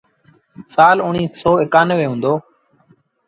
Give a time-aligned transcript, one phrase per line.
[0.73, 2.33] سآل اُڻيٚه سو ايڪآنوي هُݩدو۔